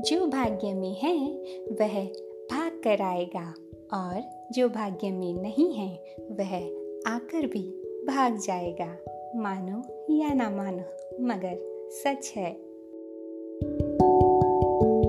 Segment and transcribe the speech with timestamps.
[0.00, 1.34] जो भाग्य में है,
[1.72, 2.04] वह
[2.50, 3.54] भाग कर आएगा।
[3.94, 6.56] और जो भाग्य में नहीं है, वह
[7.06, 7.62] आकर भी
[8.04, 8.96] भाग जाएगा।
[9.36, 9.82] मानो
[10.14, 10.82] या ना मानो,
[11.20, 11.58] मगर
[11.90, 12.71] सच है।